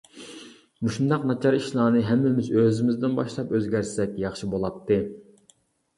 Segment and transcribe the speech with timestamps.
[0.85, 5.03] مۇشۇنداق ناچار ئىشلارنى ھەممىمىز ئۆزىمىزدىن باشلاپ ئۆزگەرتسەك ياخشى بولاتتى.